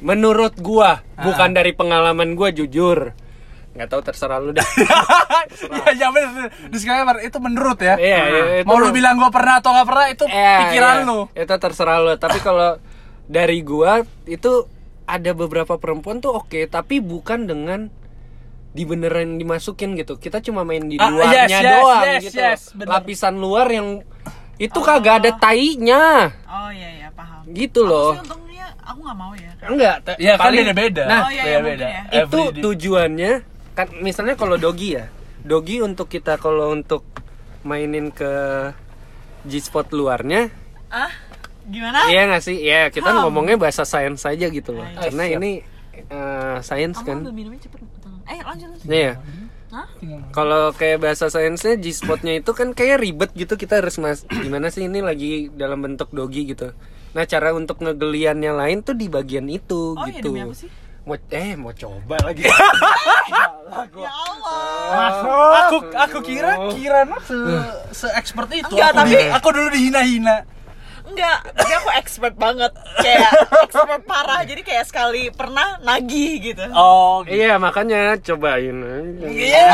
[0.00, 1.22] menurut gua, Ah.
[1.22, 3.12] bukan dari pengalaman gua jujur.
[3.72, 4.60] Nggak tahu terserah lu deh.
[4.60, 4.98] Iya,
[5.96, 6.52] iya bener.
[6.68, 7.96] Disclaimer itu menurut ya.
[7.96, 11.08] Iya, iya, itu- Mau lu bilang gua pernah atau nggak pernah itu Iya, pikiran iya.
[11.08, 11.20] lu.
[11.32, 12.12] Itu terserah lu.
[12.14, 12.76] Tapi kalau
[13.24, 13.92] dari gua
[14.24, 14.68] itu
[15.02, 17.88] ada beberapa perempuan tuh oke, tapi bukan dengan
[18.70, 20.16] dibeneran dimasukin gitu.
[20.16, 22.36] Kita cuma main di Ah, luarnya yes, yes, doang yes, gitu.
[22.38, 22.88] yes, bener.
[22.90, 24.00] Lapisan luar yang
[24.56, 26.32] itu kagak ada tainya.
[26.42, 27.44] Oh iya iya paham.
[27.46, 28.12] Gitu loh.
[28.12, 29.50] Aku sih untungnya aku nggak mau ya.
[29.62, 31.02] Enggak, Iya kan paling- beda-beda.
[31.04, 32.02] Nah, Oh, iya, iya, mungkin ya.
[32.18, 33.32] itu tujuannya
[33.72, 35.08] kan misalnya kalau dogi ya.
[35.42, 37.02] Dogi untuk kita kalau untuk
[37.62, 38.30] mainin ke
[39.42, 40.50] G-spot luarnya
[40.86, 41.10] Ah?
[41.62, 42.10] Gimana?
[42.10, 42.58] Iya nggak sih?
[42.58, 44.84] Iya kita ngomongnya bahasa sains saja gitu loh.
[44.84, 45.50] Ah, Karena ini
[45.94, 47.22] eh, sains kan.
[47.22, 48.86] Eh lanjut lanjut.
[48.86, 49.12] Iya.
[50.36, 54.84] Kalau kayak bahasa sainsnya G-spotnya itu kan kayak ribet gitu kita harus mas gimana sih
[54.84, 56.76] ini lagi dalam bentuk dogi gitu.
[57.16, 60.28] Nah cara untuk ngegeliannya lain tuh di bagian itu Oh iya gitu.
[60.28, 60.68] demi apa sih?
[61.02, 62.46] Mau eh mau coba lagi.
[63.72, 64.60] Ya Allah.
[64.92, 65.40] Masuk.
[65.56, 67.36] Aku aku kira kira se
[67.90, 68.68] se expert itu.
[68.68, 70.36] Enggak, aku, tapi- di- aku dulu dihina-hina.
[71.02, 72.68] Enggak, tapi aku expert banget.
[72.96, 73.32] Kayak
[73.64, 74.44] expert parah.
[74.44, 76.62] Jadi kayak sekali pernah nagih gitu.
[76.70, 77.32] Oh, gitu.
[77.34, 78.76] Iya makanya cobain.
[79.18, 79.66] Iya.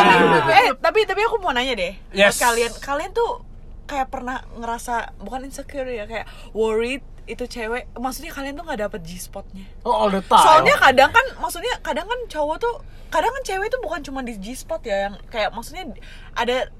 [0.48, 2.38] eh tapi tapi aku mau nanya deh Yes.
[2.38, 3.42] kalian kalian tuh
[3.84, 9.00] kayak pernah ngerasa bukan insecure ya kayak worried itu cewek maksudnya kalian tuh nggak dapet
[9.02, 10.40] G spotnya Oh, all the time.
[10.40, 12.74] soalnya kadang kan maksudnya kadang kan cowok tuh
[13.08, 15.92] kadang kan cewek tuh bukan cuma di G spot ya yang kayak maksudnya
[16.32, 16.72] ada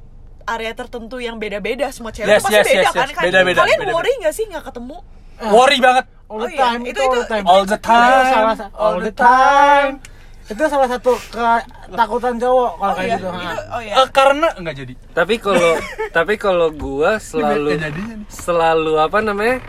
[0.47, 3.13] area tertentu yang beda-beda semua cewek Yes, tuh pasti yes, beda yes, kan yes.
[3.13, 3.95] Kan- Beda-beda, kalian beda-beda.
[3.95, 4.99] worry nggak sih nggak ketemu
[5.39, 6.05] Worry banget.
[6.27, 8.45] all the Oh iya, time itu- itu, all the itu- time All the Itu time.
[8.75, 9.95] all the time
[10.49, 11.13] itu salah satu
[11.87, 13.53] ketakutan cowok kalau oh kayak iya gitu itu ha.
[13.69, 14.95] oh iya Eh, karena enggak jadi.
[15.13, 15.73] Tapi kalau
[16.17, 17.93] tapi kalau gua selalu Nggak
[18.27, 19.61] selalu apa namanya?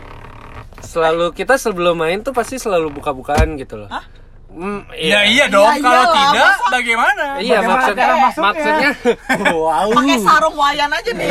[0.90, 3.88] Selalu kita sebelum main tuh pasti selalu buka-bukaan gitu loh.
[3.88, 4.02] Hah?
[4.50, 5.62] Hmm, Ya iya dong.
[5.62, 7.24] Iya, Kalau iyalah, tidak, masa- bagaimana?
[7.38, 8.44] Iya Bagaimana maksudnya cara masuknya?
[8.44, 8.90] maksudnya
[9.56, 9.88] wow.
[9.92, 11.28] pakai sarung wayan aja nih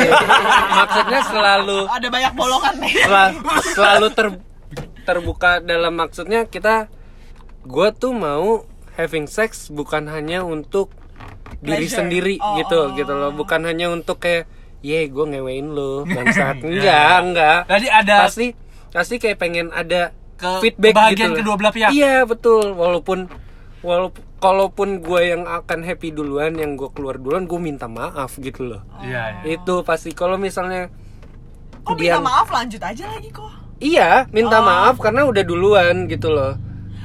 [0.72, 3.36] maksudnya selalu ada banyak bolongan nih sel-
[3.70, 4.40] selalu ter-
[5.02, 6.88] terbuka dalam maksudnya kita
[7.62, 10.88] gue tuh mau having sex bukan hanya untuk
[11.60, 12.00] diri Pleasure.
[12.00, 12.96] sendiri Oh, gitu oh.
[12.96, 14.48] gitu loh bukan hanya untuk kayak
[14.80, 18.48] ye gue ngewein lo bangsat enggak enggak Jadi ada pasti
[18.90, 21.90] pasti kayak pengen ada Ke- feedback kebahagiaan gitu kedua belah pihak.
[21.90, 23.28] iya betul walaupun
[23.80, 28.64] walaupun kalaupun gue yang akan happy duluan yang gue keluar duluan gue minta maaf gitu
[28.66, 29.54] loh Iya, iya.
[29.54, 30.88] itu pasti kalau misalnya
[31.80, 33.48] Kok dia minta maaf lanjut aja lagi kok.
[33.78, 34.64] iya minta Oh.
[34.64, 36.56] maaf karena udah duluan gitu loh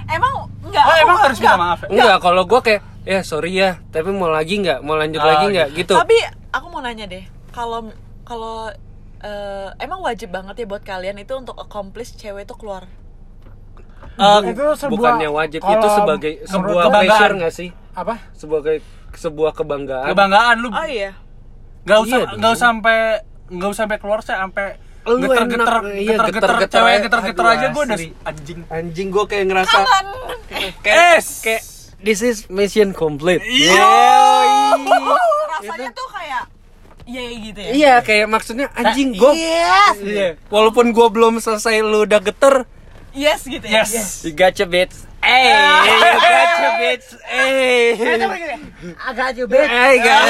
[0.05, 0.83] Emang enggak?
[0.83, 1.25] Oh, emang enggak.
[1.25, 1.87] harus minta maaf ya?
[1.89, 5.45] enggak kalau gue kayak ya sorry ya tapi mau lagi nggak mau lanjut Oh, lagi
[5.49, 6.15] nggak gitu Tapi
[6.49, 7.87] aku mau nanya deh, kalau
[8.23, 8.71] kalau
[9.25, 12.85] eh, emang wajib banget ya buat kalian itu untuk accomplish cewek itu keluar.
[14.15, 17.03] Eh, itu sebuah bukannya wajib kalau itu sebagai sebuah kebanggaan.
[17.03, 18.75] pleasure nggak sih apa sebagai
[19.13, 21.11] sebuah kebanggaan kebanggaan lu Oh iya.
[21.83, 22.97] nggak usah Iya nggak usah sampai
[23.47, 24.67] nggak usah sampai keluar saya sampai
[25.05, 27.03] Lu geter-geter enak, iya, geter-geter geter-geter cewek aja.
[27.03, 28.09] geter-geter Aduh, aja gue udah asli.
[28.23, 29.77] anjing anjing gue kayak ngerasa
[30.81, 31.61] kayak, kayak
[31.99, 33.85] this is mission complete Iya.
[35.51, 36.43] Rasanya tuh kayak
[37.05, 37.71] iya gitu ya.
[37.71, 39.95] iya kayak maksudnya anjing gue Yes.
[39.99, 40.29] Iya.
[40.47, 42.65] walaupun gue belum selesai lu udah geter.
[43.11, 43.85] Yes gitu ya.
[43.85, 44.21] yes.
[44.21, 44.91] You gotcha bitch
[45.21, 47.93] eh you gotcha bitch eh
[49.01, 50.29] agak aja bet Hey guys.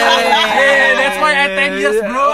[0.53, 2.25] Hey, that's why I 10 years bro.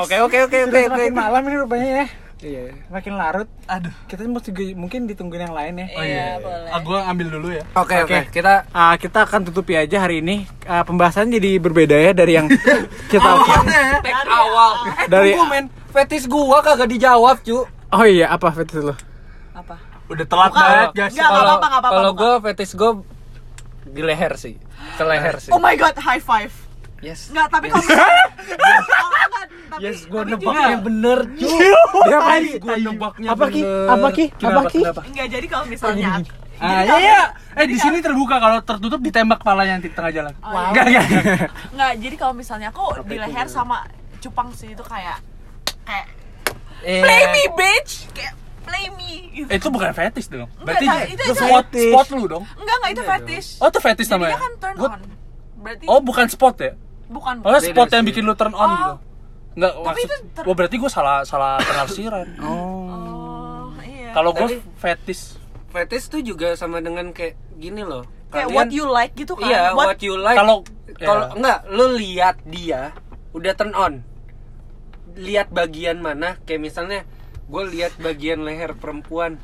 [0.00, 1.04] Oke oke oke oke oke.
[1.10, 2.06] malam ini rupanya ya
[2.44, 2.76] Iya.
[2.86, 6.68] makin larut aduh kita mesti mungkin ditungguin yang lain ya Iya, boleh.
[6.68, 8.28] ah, ambil dulu ya Oke oke Oke.
[8.30, 12.44] kita Ah, kita akan tutupi aja hari ini Ah, pembahasan jadi berbeda ya dari yang
[13.12, 14.72] kita tag awal.
[14.84, 17.64] Eh Dari- tunggu men, fetis gua kagak dijawab cu.
[17.64, 18.92] oh iya apa fetis lo
[19.52, 19.80] Apa?
[20.04, 20.60] udah telat Bukan.
[20.60, 22.90] banget guys Nggak, nggak apa-apa, apa-apa, Kalau gua fetis gua
[23.84, 24.56] di leher sih,
[24.96, 25.48] ke leher sih.
[25.48, 26.50] Oh my god, high five.
[27.04, 27.20] Yes.
[27.28, 29.28] Enggak, tapi kalau misalnya Oh, enggak,
[29.68, 31.48] tapi, Yes, gua tapi nebaknya juga- bener cu.
[32.00, 34.80] dia apa Yes, gua nebaknya apa ki apa ki apa ki?
[35.04, 36.10] Enggak, jadi kalau misalnya
[36.54, 37.20] Ah, iya, iya.
[37.52, 40.32] Eh di sini terbuka kalau tertutup ditembak kepalanya nanti tengah jalan.
[40.40, 40.70] Wow.
[40.70, 41.06] Enggak, enggak.
[41.68, 43.82] Enggak, jadi kalau misalnya aku di leher sama
[44.16, 45.18] cupang sih itu kayak
[45.82, 46.06] kayak
[46.80, 49.48] Eh, play me bitch, kayak play me gitu.
[49.48, 50.46] Eh, itu bukan fetish dong.
[50.54, 51.90] Enggak, Berarti nah, itu- itu spot fetish.
[51.90, 52.44] spot lu dong.
[52.54, 53.48] Enggak, enggak itu fetish.
[53.58, 54.36] Oh, itu fetish namanya.
[54.38, 55.00] kan turn Gua- on.
[55.58, 56.72] Berarti Oh, bukan spot ya?
[57.14, 57.34] Bukan.
[57.40, 58.70] Oh, spot yang bikin lu turn on Oh.
[58.72, 58.94] gitu.
[59.54, 62.26] Enggak, Tapi maksud itu ter- Oh, berarti gue salah salah penafsiran.
[62.42, 62.50] oh
[63.64, 64.10] Oh, iya.
[64.10, 65.38] Kalau gue fetish
[65.70, 68.02] fetis tuh juga sama dengan kayak gini loh.
[68.28, 69.46] kayak Kalian- what you like gitu kan.
[69.46, 70.34] Iya, what, you like.
[70.34, 72.90] Kalau- kalau enggak lu lihat dia
[73.30, 74.02] udah turn on.
[75.14, 77.06] Lihat bagian mana kayak misalnya
[77.44, 79.38] gue lihat bagian leher perempuan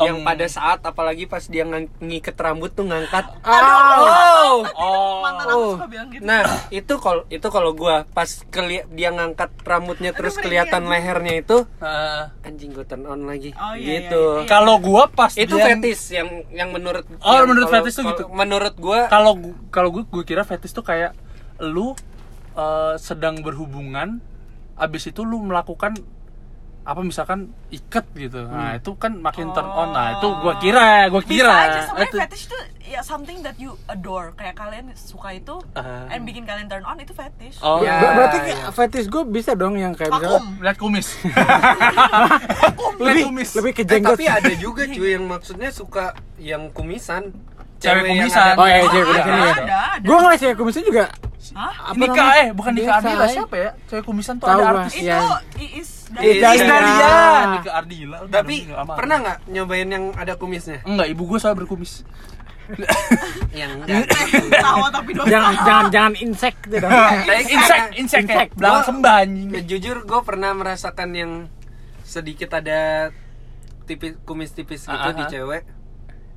[0.00, 0.24] yang Em.
[0.24, 3.28] pada saat apalagi pas dia ngang- ngiket rambut tuh ngangkat.
[3.42, 5.20] Oh, Oh.
[5.20, 6.22] mantan aku suka bilang gitu.
[6.22, 10.92] Nah, itu kalau itu kalau gua pas keli- dia ngangkat rambutnya terus merinding, kelihatan anjing.
[10.94, 12.22] lehernya itu Heeh.
[12.42, 13.52] anjing gue turn on lagi.
[13.52, 14.22] Oh, iya, gitu.
[14.34, 14.48] iya, iya.
[14.48, 18.04] Kalau gua pas Itu dia- fetis yang yang menurut Oh, yang menurut kalau- fetis tuh
[18.06, 18.24] gitu.
[18.30, 19.36] Menurut gua kalau
[19.68, 21.12] kalau gue gue kira fetish tuh kayak
[21.58, 21.92] lu
[22.52, 24.18] eh, sedang berhubungan
[24.74, 25.94] abis itu lu melakukan
[26.80, 31.20] apa misalkan ikat gitu nah itu kan makin turn on nah itu gue kira gue
[31.20, 35.30] Bisa kira aja sebenarnya Itu- fetish itu ya something that you adore kayak kalian suka
[35.32, 36.08] itu Ah.
[36.08, 37.60] and bikin kalian turn on itu fetish.
[37.60, 38.00] oh Ya.
[38.00, 38.66] Ber- berarti iya.
[38.68, 40.58] fetish gue bisa dong yang kayak misalnya Vakum.
[40.58, 41.06] lihat kumis
[42.98, 43.50] lebih kumis.
[43.54, 46.04] lebih ke eh, jenggot tapi ada juga cuy yang maksudnya suka
[46.36, 47.30] yang kumisan.
[47.80, 48.44] Cewek kumisan.
[48.46, 49.54] ada- Oh, iya, cewek ada, kumisan, iya.
[49.56, 50.04] ada, ada.
[50.04, 51.04] gue ngeliat cewek kumisnya juga
[51.50, 51.72] Hah?
[51.92, 54.72] Nika eh bukan Nika Ardila siapa ya cewek kumisan tuh Tahu ada gua.
[54.78, 55.18] artis Itu Iya.
[55.56, 56.68] Iis Iis Iis Dahlia.
[56.68, 57.14] Dahlia
[57.50, 60.78] Nika Ardila Tapi pernah nggak nyobain yang ada kumisnya?
[60.84, 62.04] enggak ibu gue soal berkumis
[63.52, 63.72] Yang
[64.62, 65.26] Tawa tapi dosa.
[65.26, 66.86] jangan jangan jangan insek gitu
[67.48, 68.48] insek insek Insek.
[68.54, 71.32] belakang sembah anjing Jujur gue pernah merasakan yang
[72.04, 73.10] sedikit ada
[73.84, 75.26] tipis kumis tipis gitu Ah, ah, di ah.
[75.26, 75.62] cewek.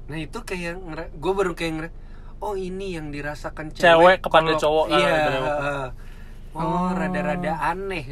[0.03, 0.79] Nah itu kayak
[1.13, 1.89] gue baru kayak ngera
[2.39, 5.15] oh ini yang dirasakan cewek, Cewek kepada kalau- cowok, ah, Iya.
[5.39, 5.87] ah.
[6.53, 8.05] Oh, rada-rada aneh.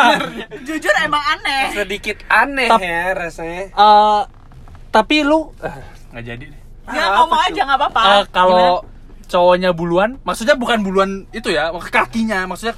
[0.66, 1.74] Jujur emang aneh.
[1.74, 3.62] sedikit aneh Tap- ya rasanya.
[3.68, 4.22] Eh,
[4.88, 5.76] tapi lu eh,
[6.08, 8.00] nggak jadi deh Ya Ah, ngomong aja nggak apa-apa.
[8.06, 8.84] Eh, kalau
[9.24, 12.76] cowoknya buluan, maksudnya bukan buluan itu ya, kakinya, maksudnya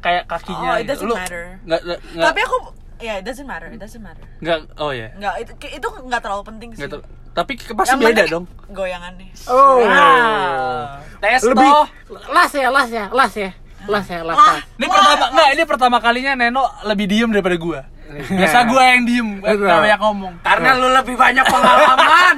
[0.00, 0.72] kayak kakinya.
[0.72, 1.60] Oh, it doesn't Lu matter.
[1.62, 2.56] Nggak, nggak, nggak- Tapi aku
[2.98, 4.24] ya it doesn't matter, it doesn't matter.
[4.40, 5.12] nggak, oh ya.
[5.14, 6.80] Nggak itu itu nggak terlalu penting sih.
[6.80, 7.02] Nggak tahu.
[7.32, 8.44] Tapi ke- pasti Yang beda penting dong.
[8.68, 9.28] Goyangannya.
[9.46, 11.00] oh Ah.
[11.18, 11.86] Tes lebih toh.
[12.28, 13.50] las ya las ya las ya
[13.82, 14.58] las ya las Lah.
[14.76, 17.80] Ini pertama enggak, ini pertama kalinya Neno lebih diem daripada gua.
[18.12, 19.64] Biasa gua yang diem, Betul.
[19.64, 20.32] kalau yang ngomong.
[20.40, 22.36] Karena lu lebih banyak pengalaman.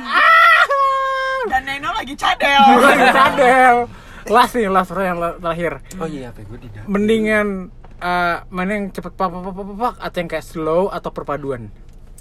[1.51, 2.63] Dan Neno lagi cadel.
[2.79, 3.77] Lagi cadel
[4.25, 6.89] las nih las yang terakhir oh iya, apa gue tidak.
[6.89, 7.69] mendingan
[8.01, 11.69] eh, mana yang cepet pak pak pak pak atau yang kayak slow atau perpaduan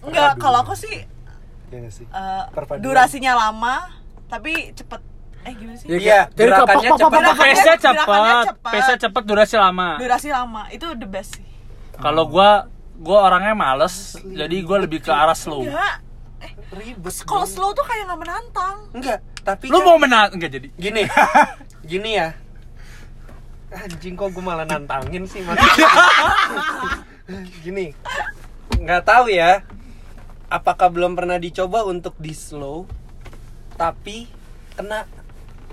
[0.03, 1.07] Enggak, kalau aku sih
[1.73, 2.05] Iya sih.
[2.05, 2.79] eh, Perpaduan.
[2.79, 3.87] durasinya lama
[4.27, 4.99] tapi cepet.
[5.43, 5.85] Eh gimana sih?
[5.85, 7.35] Ya, Iya, jadi gerakannya pak.
[7.35, 8.07] Pace-nya cepet.
[8.63, 9.97] pace-nya cepet, durasi lama.
[9.97, 11.45] Durasi lama itu the best sih.
[11.95, 15.63] Kalau gua gua orangnya males, jadi gua lebih ke arah slow.
[15.63, 15.99] Enggak.
[16.39, 17.23] Eh, Ribet.
[17.23, 18.75] kalau slow tuh kayak nggak menantang.
[18.91, 20.67] Enggak, tapi Lu kan- mau menang enggak jadi?
[20.73, 21.01] gini.
[21.83, 22.29] gini ya.
[23.69, 25.57] Anjing kok gue malah nantangin sih mas.
[27.59, 27.91] Gini,
[28.75, 29.59] nggak tahu ya.
[30.53, 32.85] Apakah belum pernah dicoba untuk di slow,
[33.73, 34.29] tapi
[34.71, 35.09] kena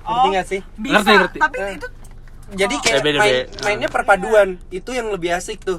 [0.01, 0.33] ngerti Oh.
[0.33, 0.61] nggak sih?
[0.75, 1.39] Bisa, Ngerti, ngerti.
[1.39, 1.73] tapi Eh.
[1.77, 1.89] itu
[2.51, 2.81] Jadi Oh.
[2.83, 3.63] kayak Eh, beda, main, beda.
[3.63, 5.79] mainnya perpaduan itu yang lebih asik tuh.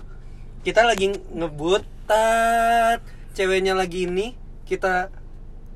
[0.62, 5.12] Kita lagi ngebut, tat, ceweknya lagi ini, kita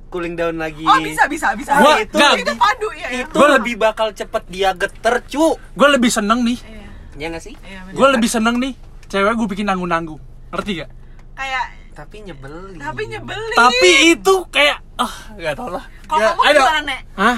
[0.07, 0.85] cooling down lagi.
[0.85, 1.75] Oh bisa bisa bisa.
[1.75, 2.39] Wah, itu nggak.
[2.39, 3.07] itu padu ya.
[3.11, 3.27] ya.
[3.27, 5.59] Itu lebih bakal cepet dia geter, cu.
[5.59, 6.87] gue lebih seneng nih Iya.
[7.17, 7.55] Ya nggak sih?
[7.59, 8.73] Iya, gue lebih seneng nih
[9.05, 10.89] cewek gue bikin nanggung nanggung ngerti gak
[11.33, 12.75] kayak Tapi nyebelin.
[12.75, 13.55] tapi nyebelin.
[13.55, 17.01] tapi itu kayak ah nggak tau lah kalau Ya, kamu gimana nek?
[17.15, 17.37] Hah?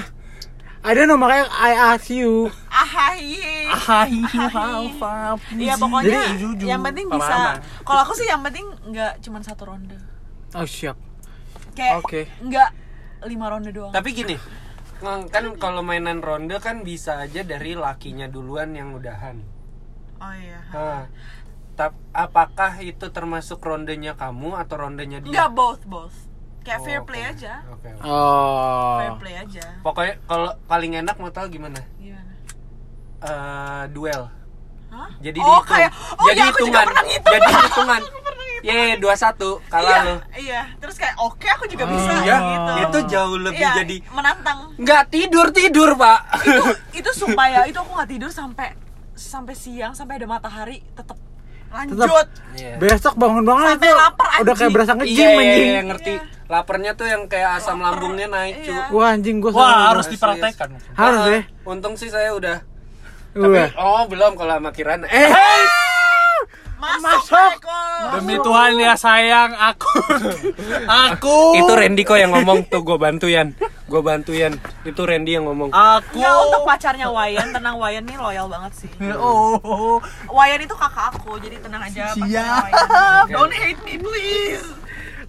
[0.78, 2.50] I don't know makanya I ask you.
[2.70, 3.66] Ahaye.
[3.66, 4.86] Hai, Hai.
[5.58, 7.58] Iya pokoknya Jadi, jujur, yang penting bisa.
[7.82, 9.98] Kalau aku sih yang penting nggak cuma satu ronde.
[10.54, 10.94] Oh siap.
[11.74, 12.20] Kayak Oke.
[12.40, 12.70] nggak
[13.26, 13.90] lima ronde doang.
[13.90, 14.38] Tapi gini,
[15.02, 19.42] kan kalau mainan ronde kan bisa aja dari lakinya duluan yang udahan.
[20.18, 20.58] Oh iya.
[20.74, 21.06] Nah,
[21.78, 25.30] tap- apakah itu termasuk rondenya kamu atau rondenya dia?
[25.30, 26.16] Nggak both both.
[26.60, 27.52] Kayak Oh, fair play aja.
[27.70, 27.88] Oke.
[27.88, 28.02] oke.
[28.98, 29.16] Fair Oh.
[29.16, 29.64] play aja.
[29.80, 31.80] Pokoknya kalau paling enak mau tahu gimana?
[31.96, 32.32] Gimana?
[33.18, 34.22] Eh, duel.
[34.88, 35.10] Hah?
[35.18, 35.64] Jadi oh, dihitung.
[35.64, 37.06] kayak oh Jadi iya aku juga hitungan.
[37.24, 38.02] Jadi hitungan.
[38.02, 38.26] Ngitung.
[38.58, 40.14] Ye, dua satu kalah iya, lo.
[40.34, 42.20] Iya, terus kayak oke aku juga bisa Oh.
[42.20, 42.72] Iya, gitu.
[42.82, 44.58] itu jauh lebih Iya, jadi menantang.
[44.74, 46.18] nggak tidur tidur pak.
[46.42, 46.64] itu
[46.98, 48.74] itu sumpah ya, itu aku nggak tidur sampai
[49.14, 51.14] sampai siang sampai ada matahari tetap
[51.68, 52.26] lanjut.
[52.54, 52.74] Iya.
[52.76, 53.96] Besok bangun banget Sampai tuh.
[53.96, 55.68] lapar, Udah kayak berasa Iya, nge-gym iya, anjing.
[55.68, 56.14] iya, ngerti.
[56.48, 58.72] Laparnya tuh yang kayak asam lambungnya naik, cu.
[58.72, 58.84] Iya.
[58.88, 61.40] Wah anjing gua wah harus dipraktekkan harus Ah, ya.
[61.62, 62.64] Untung sih saya udah.
[63.30, 65.06] Tapi, oh belum kalau sama Kirana.
[65.06, 65.28] Eh,
[66.78, 67.52] Masuk, Masuk.
[68.14, 69.90] Demi Tuhan ya sayang aku
[71.10, 73.50] aku itu Randy kok yang ngomong tuh gue bantuin.
[73.90, 74.54] Gue bantuin.
[74.86, 75.74] Itu Randy yang ngomong.
[75.74, 78.90] aku Nggak, untuk pacarnya Wayan, tenang Wayan nih loyal banget sih.
[79.18, 79.98] oh
[80.30, 82.14] Wayan itu kakak aku, jadi tenang aja.
[82.14, 82.22] Siap.
[82.22, 83.26] Wayan.
[83.34, 84.66] Don't hate me please.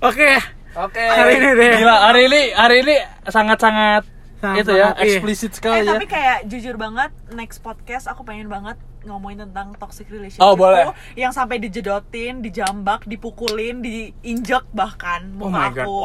[0.06, 0.38] Oke.
[0.78, 1.02] Oke.
[1.02, 1.72] Hari ini deh.
[1.82, 3.58] gila hari ini hari ini sangat
[4.40, 4.90] sangat Sangat- itu ya iya.
[5.06, 9.72] eksplisit Eh sekali ya tapi kayak jujur banget next podcast aku pengen banget ngomongin tentang
[9.76, 10.92] toxic relationship Oh, boleh.
[11.16, 15.80] yang sampai dijedotin, dijambak, dipukulin, diinjek bahkan Oh muka my God.
[15.80, 15.96] aku.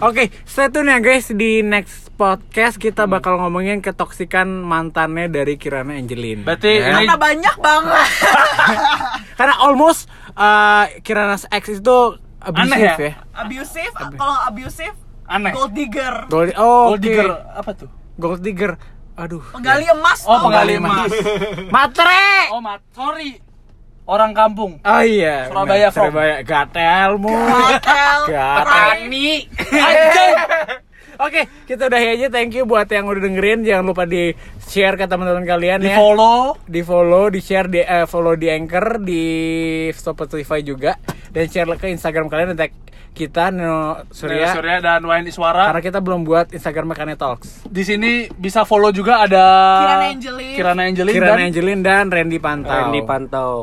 [0.00, 5.94] Oke, stay tune ya guys di next podcast kita bakal ngomongin ketoksikan mantannya dari Kirana
[5.94, 6.42] Angelin.
[6.42, 6.94] Berarti Ya.
[6.94, 8.08] ini- Karena banyak banget.
[9.38, 11.98] Karena almost uh, Kirana's ex itu
[12.38, 12.94] abusive Aneh ya?
[12.96, 13.12] ya.
[13.34, 14.94] abusive, kalau abusive,
[15.26, 17.02] aneh gold digger, Gold, oh, Gold oke.
[17.02, 18.72] digger apa tuh Gold digger.
[19.16, 19.40] Aduh.
[19.52, 20.20] penggali emas.
[20.28, 21.08] oh penggali emas
[21.74, 22.52] Matre.
[22.52, 23.40] oh mat sorry
[24.06, 25.50] orang kampung Oh iya.
[25.50, 26.14] Surabaya from.
[26.14, 26.36] Surabaya.
[26.46, 27.34] Gatelmu.
[28.30, 28.62] Gatel.
[28.94, 29.44] anjing
[31.16, 32.28] Oke, kita udah aja.
[32.28, 33.64] Thank you buat yang udah dengerin.
[33.64, 34.36] Jangan lupa di
[34.68, 35.96] share ke teman-teman kalian di ya.
[35.96, 39.22] follow di follow, di share, di eh, follow di Anchor, di
[39.96, 40.92] Spotify juga,
[41.32, 42.72] dan share ke Instagram kalian dan tag
[43.16, 44.52] kita Neno Surya.
[44.52, 47.64] Surya dan Wayan Iswara Karena kita belum buat Instagram Mekane Talks.
[47.64, 49.44] di sini bisa follow juga ada
[49.80, 50.52] Kirana Angelin.
[50.52, 52.76] Kirana Angelin Kirana dan Angelin dan Randy Pantau.
[52.76, 53.54] Randy Pantau.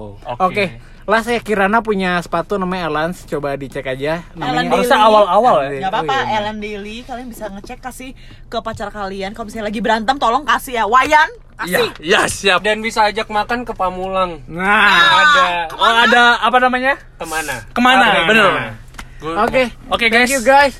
[0.41, 0.65] Oke.
[1.03, 4.23] Lah saya Kirana punya sepatu namanya Elans, coba dicek aja.
[4.31, 6.35] Ellen Namanya harusnya awal-awal ya Gak apa-apa, Oh, iya.
[6.39, 8.15] Ellen Daily Kalian bisa ngecek kasih
[8.47, 12.79] ke pacar kalian Kalau misalnya lagi berantem tolong kasih ya Wayan, kasih ya siap Dan
[12.79, 14.47] bisa ajak makan ke Pamulang.
[14.47, 14.95] Nah,
[15.27, 15.43] Ada
[15.75, 17.55] oh ada apa namanya ke mana?
[17.67, 18.23] ke mana Ke mana?
[18.23, 18.51] bener
[19.23, 19.71] Oke.
[19.87, 20.27] Oke guys.
[20.27, 20.75] Thank you guys.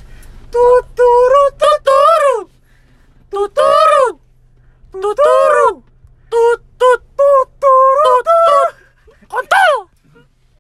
[0.52, 2.36] Tuturu tuturu.
[3.32, 4.06] Tuturu.
[4.92, 5.68] Tuturu.
[6.28, 8.56] Tutut tuturu.
[9.32, 9.83] Kontol.